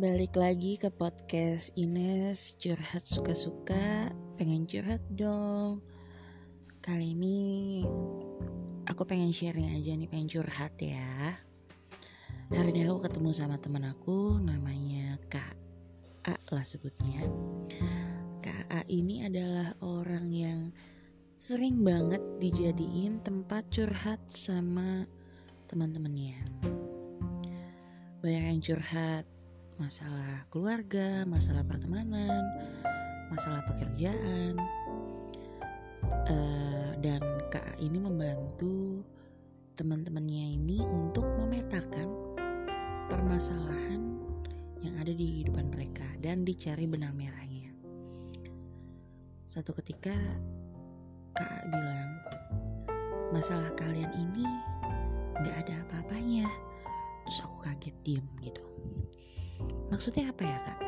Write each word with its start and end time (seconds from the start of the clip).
balik 0.00 0.32
lagi 0.40 0.80
ke 0.80 0.88
podcast 0.88 1.76
Ines 1.76 2.56
curhat 2.56 3.04
suka-suka. 3.04 4.08
Pengen 4.40 4.64
curhat 4.64 5.04
dong. 5.12 5.84
Kali 6.80 7.12
ini 7.12 7.36
aku 8.88 9.04
pengen 9.04 9.28
sharing 9.28 9.76
aja 9.76 9.92
nih 9.92 10.08
pengen 10.08 10.32
curhat 10.32 10.72
ya. 10.80 11.36
Hari 12.48 12.72
ini 12.72 12.88
aku 12.88 13.04
ketemu 13.04 13.28
sama 13.36 13.60
temen 13.60 13.84
aku 13.84 14.40
namanya 14.40 15.20
Kak 15.28 15.52
A 16.32 16.34
lah 16.48 16.64
sebutnya. 16.64 17.20
Kak 18.40 18.72
A 18.72 18.80
ini 18.88 19.28
adalah 19.28 19.76
orang 19.84 20.32
yang 20.32 20.72
sering 21.36 21.84
banget 21.84 22.24
dijadiin 22.40 23.20
tempat 23.20 23.68
curhat 23.68 24.24
sama 24.32 25.04
teman-temannya. 25.68 26.40
Banyak 28.24 28.44
yang 28.48 28.60
curhat 28.64 29.28
masalah 29.80 30.44
keluarga, 30.52 31.24
masalah 31.24 31.64
pertemanan, 31.64 32.44
masalah 33.32 33.64
pekerjaan, 33.64 34.60
uh, 36.28 36.92
dan 37.00 37.24
Kak 37.48 37.80
ini 37.80 37.96
membantu 37.96 39.00
teman-temannya 39.80 40.60
ini 40.60 40.84
untuk 40.84 41.24
memetakan 41.40 42.36
permasalahan 43.08 44.20
yang 44.84 45.00
ada 45.00 45.16
di 45.16 45.40
kehidupan 45.40 45.72
mereka 45.72 46.04
dan 46.20 46.44
dicari 46.44 46.84
benang 46.84 47.16
merahnya. 47.16 47.72
Satu 49.48 49.72
ketika 49.80 50.12
Kak 51.32 51.72
bilang, 51.72 52.10
masalah 53.32 53.72
kalian 53.80 54.12
ini 54.12 54.44
gak 55.40 55.64
ada 55.64 55.80
apa-apanya. 55.88 56.44
Terus 57.24 57.40
aku 57.48 57.56
kaget 57.64 57.96
diem 58.04 58.26
gitu. 58.44 58.69
Maksudnya 60.00 60.32
apa 60.32 60.42
ya 60.48 60.58
kak? 60.64 60.80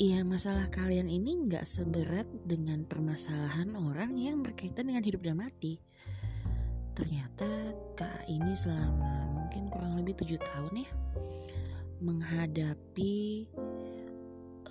Iya 0.00 0.24
masalah 0.24 0.64
kalian 0.72 1.12
ini 1.12 1.44
nggak 1.44 1.68
seberat 1.68 2.24
dengan 2.48 2.88
permasalahan 2.88 3.76
orang 3.76 4.16
yang 4.16 4.40
berkaitan 4.40 4.88
dengan 4.88 5.04
hidup 5.04 5.20
dan 5.20 5.36
mati. 5.36 5.76
Ternyata 6.96 7.44
kak 8.00 8.32
ini 8.32 8.56
selama 8.56 9.28
mungkin 9.28 9.68
kurang 9.68 9.92
lebih 10.00 10.16
tujuh 10.24 10.40
tahun 10.40 10.88
ya 10.88 10.90
menghadapi 12.00 13.44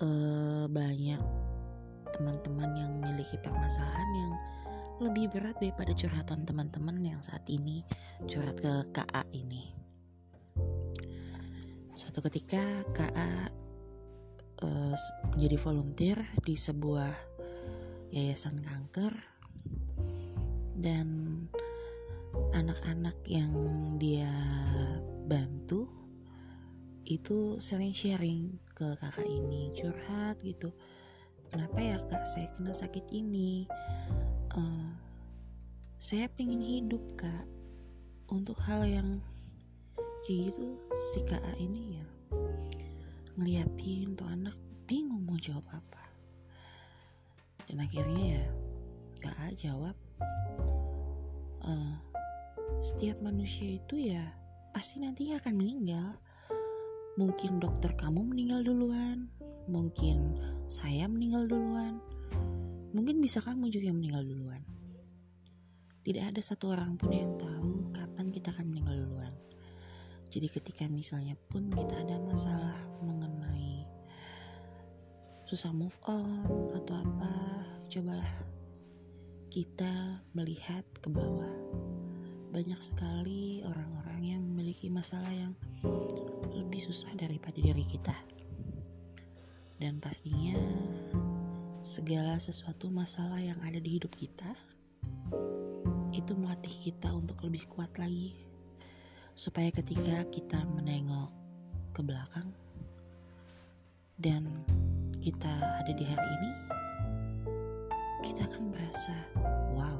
uh, 0.02 0.66
banyak 0.66 1.22
teman-teman 2.10 2.70
yang 2.74 2.90
memiliki 2.98 3.38
permasalahan 3.38 4.10
yang 4.18 4.32
lebih 4.98 5.30
berat 5.30 5.54
daripada 5.62 5.94
curhatan 5.94 6.42
teman-teman 6.42 6.98
yang 7.06 7.22
saat 7.22 7.46
ini 7.46 7.86
curhat 8.26 8.58
ke 8.58 8.82
KA 8.90 9.22
ini. 9.30 9.83
Suatu 12.04 12.20
ketika 12.28 12.60
KA 12.92 13.48
uh, 14.60 14.94
jadi 15.40 15.56
volunteer 15.56 16.20
di 16.44 16.52
sebuah 16.52 17.08
yayasan 18.12 18.60
kanker. 18.60 19.16
Dan 20.76 21.40
anak-anak 22.52 23.16
yang 23.24 23.56
dia 23.96 24.28
bantu 25.24 25.88
itu 27.08 27.56
sering 27.56 27.96
sharing 27.96 28.60
ke 28.76 28.92
kakak 29.00 29.24
ini 29.24 29.72
curhat 29.72 30.36
gitu. 30.44 30.76
Kenapa 31.48 31.80
ya 31.80 31.96
kak? 32.04 32.28
Saya 32.28 32.52
kena 32.52 32.76
sakit 32.76 33.08
ini. 33.16 33.64
Uh, 34.52 34.92
saya 35.96 36.28
pengen 36.28 36.60
hidup 36.60 37.00
kak 37.16 37.48
untuk 38.28 38.60
hal 38.60 38.84
yang 38.84 39.24
kayak 40.24 40.48
gitu 40.48 40.64
si 41.12 41.20
KA 41.28 41.52
ini 41.60 42.00
ya 42.00 42.06
ngeliatin 43.36 44.16
tuh 44.16 44.24
anak 44.30 44.56
bingung 44.88 45.28
mau 45.28 45.36
jawab 45.36 45.64
apa. 45.68 46.04
Dan 47.68 47.80
akhirnya 47.84 48.40
ya 48.40 48.44
KA 49.20 49.48
jawab 49.52 49.96
uh, 51.64 51.96
setiap 52.80 53.20
manusia 53.20 53.80
itu 53.80 54.00
ya 54.00 54.24
pasti 54.72 55.04
nantinya 55.04 55.40
akan 55.44 55.54
meninggal. 55.54 56.08
Mungkin 57.14 57.62
dokter 57.62 57.94
kamu 57.94 58.26
meninggal 58.26 58.66
duluan 58.66 59.30
mungkin 59.68 60.36
saya 60.68 61.08
meninggal 61.08 61.48
duluan. 61.48 62.00
Mungkin 62.94 63.18
bisa 63.18 63.42
kamu 63.42 63.72
juga 63.72 63.90
yang 63.90 63.98
meninggal 63.98 64.24
duluan. 64.24 64.62
Tidak 66.04 66.20
ada 66.20 66.40
satu 66.44 66.70
orang 66.70 67.00
pun 67.00 67.10
yang 67.10 67.34
tahu 67.40 67.90
kapan 67.96 68.28
kita 68.28 68.52
akan 68.52 68.70
meninggal 68.70 68.93
jadi 70.34 70.50
ketika 70.50 70.90
misalnya 70.90 71.38
pun 71.46 71.70
kita 71.70 71.94
ada 72.02 72.18
masalah 72.18 72.74
mengenai 73.06 73.86
susah 75.46 75.70
move 75.70 75.94
on 76.10 76.42
atau 76.74 76.98
apa, 77.06 77.62
cobalah 77.86 78.32
kita 79.46 80.18
melihat 80.34 80.82
ke 80.98 81.06
bawah. 81.06 81.54
Banyak 82.50 82.82
sekali 82.82 83.62
orang-orang 83.62 84.20
yang 84.26 84.42
memiliki 84.42 84.90
masalah 84.90 85.30
yang 85.30 85.54
lebih 86.50 86.82
susah 86.82 87.14
daripada 87.14 87.62
diri 87.62 87.86
kita. 87.86 88.18
Dan 89.78 90.02
pastinya 90.02 90.58
segala 91.78 92.42
sesuatu 92.42 92.90
masalah 92.90 93.38
yang 93.38 93.62
ada 93.62 93.78
di 93.78 94.02
hidup 94.02 94.10
kita 94.18 94.50
itu 96.10 96.34
melatih 96.34 96.90
kita 96.90 97.14
untuk 97.14 97.38
lebih 97.46 97.70
kuat 97.70 97.94
lagi 98.02 98.34
supaya 99.34 99.66
ketika 99.74 100.22
kita 100.30 100.62
menengok 100.70 101.30
ke 101.90 102.00
belakang 102.06 102.54
dan 104.22 104.46
kita 105.18 105.50
ada 105.50 105.90
di 105.90 106.06
hari 106.06 106.28
ini, 106.38 106.50
kita 108.22 108.46
akan 108.46 108.70
merasa, 108.70 109.16
wow, 109.74 109.98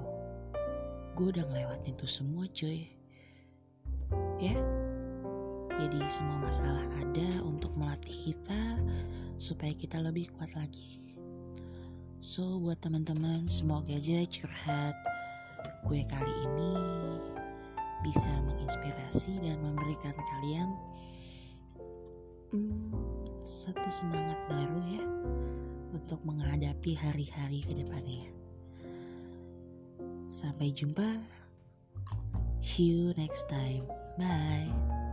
gue 1.18 1.34
udah 1.34 1.44
ngelewatin 1.50 1.98
itu 1.98 2.06
semua 2.06 2.46
cuy. 2.54 2.86
Ya, 4.38 4.54
jadi 5.74 5.98
semua 6.06 6.38
masalah 6.38 6.86
ada 7.02 7.28
untuk 7.42 7.74
melatih 7.74 8.30
kita 8.30 8.78
supaya 9.34 9.74
kita 9.74 9.98
lebih 9.98 10.30
kuat 10.38 10.54
lagi. 10.54 11.02
So 12.22 12.62
buat 12.62 12.80
teman-teman 12.80 13.50
semoga 13.50 13.92
aja 13.92 14.24
curhat 14.24 14.96
gue 15.84 16.00
kali 16.08 16.34
ini 16.48 16.72
bisa 18.04 18.30
menginspirasi 18.44 19.40
dan 19.40 19.56
memberikan 19.64 20.12
kalian 20.12 20.68
hmm, 22.52 22.92
satu 23.40 23.88
semangat 23.88 24.36
baru 24.52 24.80
ya 24.92 25.04
untuk 25.96 26.20
menghadapi 26.28 26.92
hari-hari 26.92 27.64
ke 27.64 27.72
depannya. 27.72 28.28
Sampai 30.28 30.74
jumpa. 30.74 31.22
See 32.58 32.90
you 32.90 33.14
next 33.16 33.46
time. 33.46 33.86
Bye. 34.18 35.03